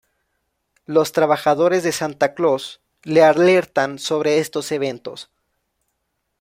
Los 0.87 1.11
trabajadores 1.11 1.83
de 1.83 1.91
Santa 1.91 2.33
Claus 2.33 2.81
le 3.03 3.21
alertan 3.23 3.99
sobre 3.99 4.39
estos 4.39 4.71
eventos. 4.71 5.29